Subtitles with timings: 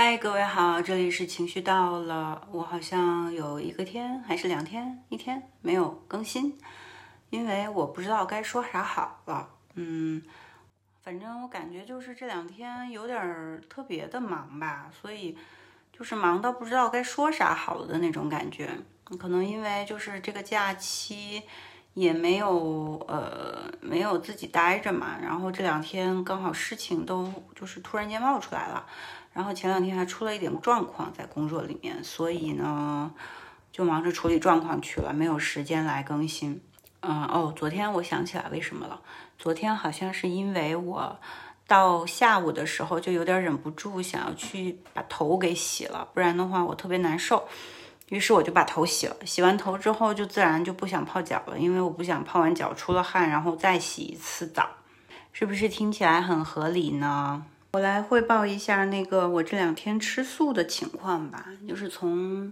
[0.00, 2.46] 嗨，各位好，这里是情绪到了。
[2.52, 6.56] 我好像有一个天还是两天，一天没有更新，
[7.30, 9.50] 因为我不知道该说啥好了。
[9.74, 10.22] 嗯，
[11.02, 15.36] 反正我感觉就是这两天有点特别的忙吧，所以
[15.92, 18.70] 就是忙到不知道该说啥好了的那种感觉。
[19.18, 21.42] 可能因为就是这个假期
[21.94, 28.86] 也没有呃没有自己待着嘛，然后这两天刚好事情都就是突然间冒出来了。
[29.38, 33.08] 然后前两天还出了一点状况在工作里面，所以呢，
[33.70, 36.60] 就忙着处理状况去了，没有时间来更新。
[37.02, 39.00] 嗯，哦，昨天我想起来为什么了，
[39.38, 41.16] 昨天好像是因为我
[41.68, 47.46] 到下午的时候就有点忍不住想要去把头给洗了，不然的话我特别难受。
[48.08, 54.68] 于是我就把头洗了，洗完头之后就自然就不想泡脚了，因为我不想泡完脚出了汗然后再洗一次澡，
[55.32, 57.44] 是不是听起来很合理呢？
[57.72, 62.50] 我来汇报一下那个我这两天吃素的情况吧，就是从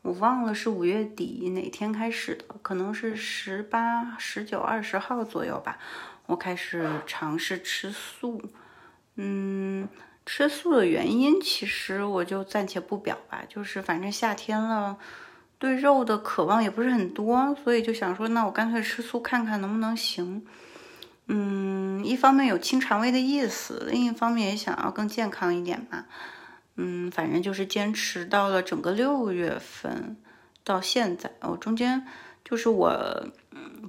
[0.00, 5.78] 我忘了是五月底哪天开始的，可能是十八、十九、二十号左右吧，
[6.24, 8.40] 我开始尝试吃素。
[9.16, 9.86] 嗯，
[10.24, 14.96] 吃素的原因其实我就暂且不表吧，就是反正夏天了，
[15.58, 20.46] 对肉的渴望也不是很多，所以就想说，那我干脆吃素看看能不能行。
[21.28, 26.04] 嗯，一方面有清肠胃的意思，另一方面也想要更健康一点嘛。
[26.76, 30.16] 嗯，反正就是坚持到了整个六月份
[30.62, 31.32] 到现在。
[31.40, 32.06] 我中间
[32.44, 33.26] 就是我，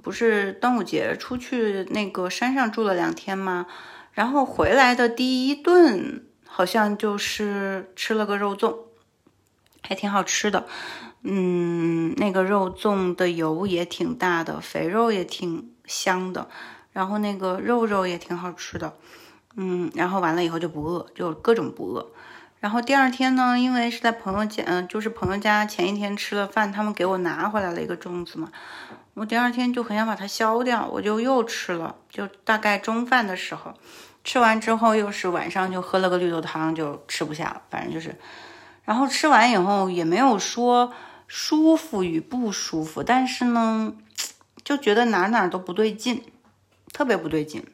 [0.02, 3.66] 不是端午节出去那个山上住了两天吗？
[4.12, 8.76] 然后回来的第一顿好像就是吃了个肉粽，
[9.82, 10.66] 还挺好吃的。
[11.22, 16.48] 嗯，那个肉粽的油也挺大的，肥肉也挺香的。
[16.98, 18.92] 然后那个肉肉也挺好吃的，
[19.54, 22.04] 嗯，然后完了以后就不饿，就各种不饿。
[22.58, 28.50] 然后第二天呢，因为是在朋友家，嗯，就是朋友家前一天吃了饭，他们给我拿回来了一个粽子嘛，
[29.14, 33.72] 我第二天就很想把它消掉，我就又吃了，就大概中饭的时候，
[34.24, 38.18] 吃完之后又是晚上就喝了个绿豆汤，就吃不下了，反正就是，
[38.82, 40.92] 然后吃完以后也没有说
[41.28, 43.92] 舒服与不舒服，但是呢，
[44.64, 46.24] 就觉得哪哪都不对劲。
[46.98, 47.64] 特别不对劲，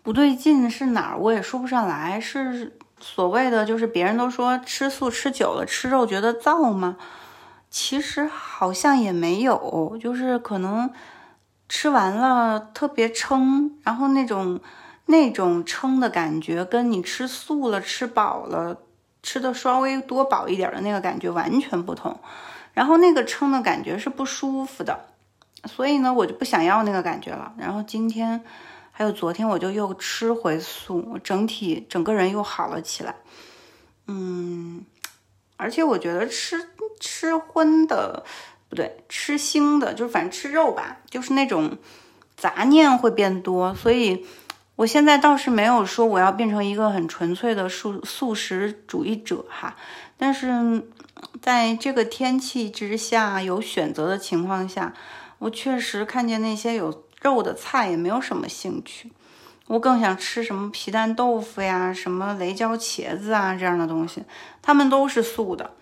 [0.00, 1.18] 不对劲是哪儿？
[1.18, 2.20] 我也说不上来。
[2.20, 6.96] 是所谓的，就是别人都说吃素吃久了吃肉觉得燥吗？
[7.68, 10.88] 其实好像也没有，就是可能
[11.68, 14.60] 吃完了特别撑，然后那种
[15.06, 18.76] 那种撑的感觉，跟你吃素了吃饱了
[19.24, 22.20] 吃的稍微多饱一点的那个感觉完全不同。
[22.74, 25.06] 然后那个撑的感觉是不舒服的。
[25.64, 27.52] 所以呢，我就不想要那个感觉了。
[27.58, 28.40] 然后今天
[28.92, 33.16] 还有昨天，我就又吃回素，整体整个人又好了起来。
[34.06, 34.84] 嗯，
[35.56, 38.24] 而且我觉得吃吃荤的
[38.68, 41.76] 不对，吃腥的，就是反正吃肉吧，就是那种
[42.36, 43.74] 杂念会变多。
[43.74, 44.24] 所以
[44.76, 49.74] 我现在倒是没有说我要变成一个很纯粹的素素食主义者哈。
[50.16, 50.84] 但是
[51.42, 54.94] 在这个天气之下，有选择的情况下。
[55.38, 59.12] 我确实看见那些有肉的菜也没有什么兴趣，
[59.66, 64.22] 我更想吃什么皮蛋豆腐呀、什么雷椒茄子啊这样的东西，
[64.62, 65.72] 他们都是素的，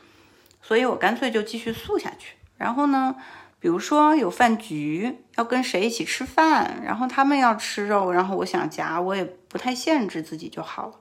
[0.63, 2.37] 所以我干脆就继续素下去。
[2.57, 3.15] 然后呢，
[3.61, 10.95] 比如说有饭局要跟谁一起吃饭，然后他们要吃肉，然后我想夹，我也不太限制自己就好了。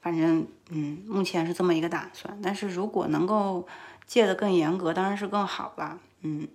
[0.00, 2.38] 反正嗯，目前是这么一个打算。
[2.42, 3.66] 但是如果能够
[4.06, 5.98] 戒得更严格，当然是更好了。
[6.22, 6.48] 嗯。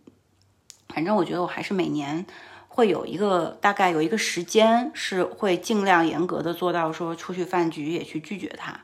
[0.95, 2.25] 反正我觉得我还是每年
[2.69, 8.79] 会有一个大概有一个时间是会尽量严格的做到说出去饭局也去拒绝他，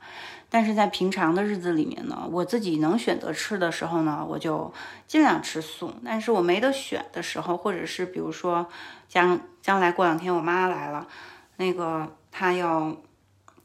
[0.50, 4.74] 但是在平常的日子里面呢，我自己能选择吃的时候呢，我就
[5.08, 5.94] 尽量吃素。
[6.04, 8.68] 但是我没得选的时候，或者是比如说
[9.08, 11.08] 将将来过两天我妈来了，
[11.56, 12.94] 那个她要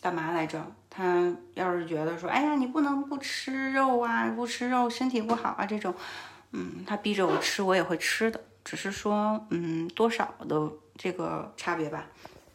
[0.01, 0.65] 干嘛来着？
[0.89, 5.93] 她要是觉得说，哎呀，你不能不吃肉啊，不吃肉身体不好啊这种。
[6.53, 12.07] 嗯，他逼着我吃，我也会吃的，只是说，嗯，多少的这个差别吧。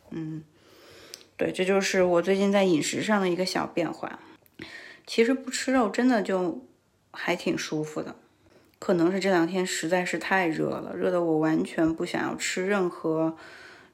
[0.09, 0.43] 嗯，
[1.37, 4.19] 对，这就是我最近在饮食上的一个小变化。
[5.05, 6.65] 其实不吃肉真的就
[7.11, 8.15] 还挺舒服的，
[8.79, 13.37] 可能是这两天实在是太热了，热的我完全不想要吃任何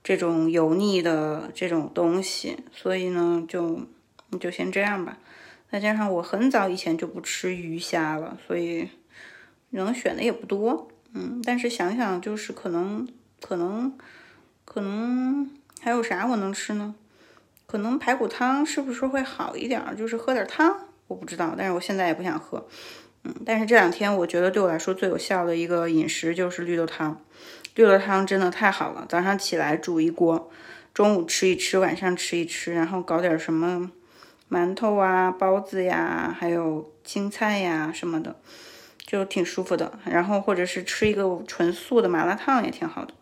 [0.03, 3.81] 这种油腻的这种东西，所以呢，就
[4.39, 5.17] 就先这样吧。
[5.69, 8.87] 再加上我很早以前就不吃鱼虾了，所以。
[9.71, 13.07] 能选的也不多，嗯，但是想想就是可能，
[13.41, 13.97] 可能，
[14.65, 15.49] 可能
[15.81, 16.95] 还有啥我能吃呢？
[17.65, 19.81] 可能排骨汤是不是会好一点？
[19.97, 20.73] 就是喝点汤，
[21.07, 22.65] 我不知道，但是我现在也不想喝。
[23.23, 27.19] 嗯，但是这两天我觉得对我来说最有效的一个饮食就是绿豆汤。
[27.75, 30.49] 绿豆汤真的太好了，早上起来煮一锅，
[30.93, 33.91] 中午吃一吃，晚上吃一吃，然后搞点什么
[34.49, 38.37] 馒头啊、包子呀，还有青菜呀什么的，
[39.07, 39.97] 就挺舒服的。
[40.05, 43.13] 然后或者是吃一个纯素的麻辣烫也挺好的。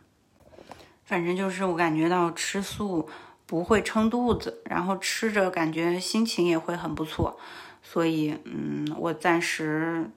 [1.05, 3.07] 反正就是我感觉到吃素
[3.45, 7.39] 不会撑肚子，然后吃着感觉心情也会很不错。
[7.83, 10.09] 所以，嗯，我暂时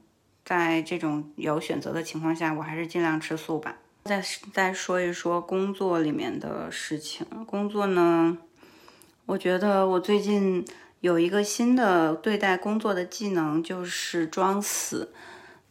[0.43, 3.77] 在这种有选择的情况下，我还是尽量吃素吧。
[4.05, 4.25] 再
[4.55, 7.27] 再说一说工作里面的事情。
[7.45, 8.39] 工作呢，
[9.27, 10.65] 我觉得我最近
[11.01, 15.13] 有一个新的对待工作的技能，就是装死。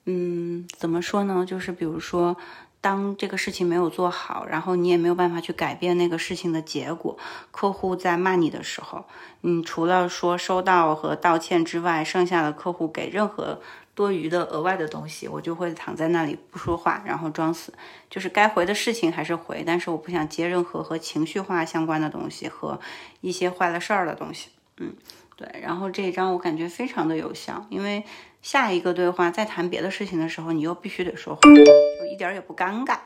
[0.10, 1.46] 嗯，怎么说呢？
[1.46, 2.38] 就是比如说，
[2.80, 7.18] 当这个事情没有做好，然后你也没有办法去改变那个事情的结果，
[7.52, 9.04] 客户在骂你的时候，
[9.42, 13.62] 你除了说收到和道歉之外，剩下的客户给任何。
[13.98, 17.74] 多余的额外的东西，我就会躺在那里不说话，然后装死。
[18.12, 22.80] 就是该回的事情还是回，但是我不想接任何和情绪化相关的东西和
[23.22, 24.50] 一些坏了事儿的东西。
[24.78, 24.94] 嗯，
[25.36, 25.50] 对。
[25.64, 28.04] 然后这一张我感觉非常的有效，因为
[28.42, 33.00] 下一个对话再谈别的事情的时候，你又必须得说话，就一点也不尴尬。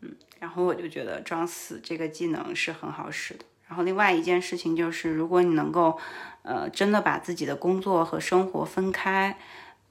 [0.00, 3.44] 嗯，然后我就觉得装死这个技能是很好使的。
[3.68, 5.98] 然后另外一件事情就是，如果你能够，
[6.42, 9.38] 呃，真的把自己的工作和生活分开。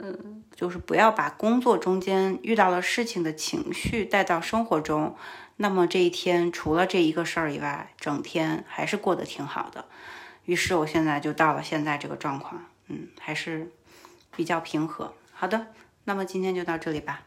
[0.04, 5.16] 嗯，就是不要把工作中间遇到了事情的情绪带到生活中，
[5.58, 9.86] 那么这一天除了这一个事儿以外，整天还是过得挺好的。
[10.46, 13.72] 于是我现在就到了现在这个状况，嗯，还是
[14.42, 15.14] 比较平和。
[15.34, 15.68] 好的，
[16.06, 17.22] 那么今天就到这里吧。